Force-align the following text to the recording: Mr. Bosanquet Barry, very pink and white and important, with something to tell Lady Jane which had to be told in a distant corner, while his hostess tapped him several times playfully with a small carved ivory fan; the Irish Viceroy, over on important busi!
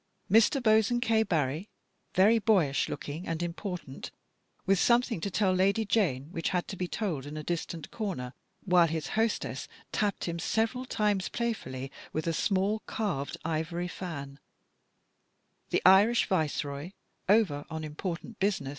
Mr. 0.31 0.59
Bosanquet 0.59 1.29
Barry, 1.29 1.69
very 2.15 2.39
pink 2.39 2.87
and 2.89 2.89
white 2.89 3.21
and 3.31 3.43
important, 3.43 4.09
with 4.65 4.79
something 4.79 5.21
to 5.21 5.29
tell 5.29 5.53
Lady 5.53 5.85
Jane 5.85 6.29
which 6.31 6.49
had 6.49 6.67
to 6.69 6.75
be 6.75 6.87
told 6.87 7.27
in 7.27 7.37
a 7.37 7.43
distant 7.43 7.91
corner, 7.91 8.33
while 8.65 8.87
his 8.87 9.09
hostess 9.09 9.67
tapped 9.91 10.23
him 10.25 10.39
several 10.39 10.85
times 10.85 11.29
playfully 11.29 11.91
with 12.13 12.25
a 12.25 12.33
small 12.33 12.79
carved 12.87 13.37
ivory 13.45 13.87
fan; 13.87 14.39
the 15.69 15.83
Irish 15.85 16.25
Viceroy, 16.25 16.93
over 17.29 17.65
on 17.69 17.83
important 17.83 18.39
busi! 18.39 18.69